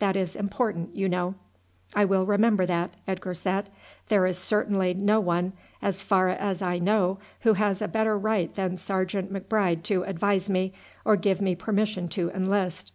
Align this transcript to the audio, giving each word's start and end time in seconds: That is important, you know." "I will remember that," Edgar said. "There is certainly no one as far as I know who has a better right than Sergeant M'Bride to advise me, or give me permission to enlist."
That 0.00 0.16
is 0.16 0.34
important, 0.34 0.96
you 0.96 1.08
know." 1.08 1.36
"I 1.94 2.04
will 2.04 2.26
remember 2.26 2.66
that," 2.66 2.94
Edgar 3.06 3.32
said. 3.32 3.70
"There 4.08 4.26
is 4.26 4.36
certainly 4.36 4.92
no 4.92 5.20
one 5.20 5.52
as 5.80 6.02
far 6.02 6.30
as 6.30 6.60
I 6.62 6.80
know 6.80 7.18
who 7.42 7.52
has 7.52 7.80
a 7.80 7.86
better 7.86 8.18
right 8.18 8.52
than 8.56 8.76
Sergeant 8.76 9.30
M'Bride 9.30 9.84
to 9.84 10.02
advise 10.02 10.50
me, 10.50 10.72
or 11.04 11.14
give 11.14 11.40
me 11.40 11.54
permission 11.54 12.08
to 12.08 12.28
enlist." 12.32 12.90